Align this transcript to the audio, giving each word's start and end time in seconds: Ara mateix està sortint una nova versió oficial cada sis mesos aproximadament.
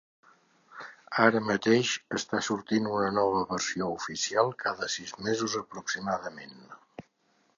Ara 1.25 1.41
mateix 1.49 1.91
està 2.19 2.39
sortint 2.47 2.89
una 2.93 3.11
nova 3.19 3.43
versió 3.51 3.89
oficial 3.99 4.49
cada 4.63 4.89
sis 4.97 5.15
mesos 5.27 5.61
aproximadament. 5.63 6.59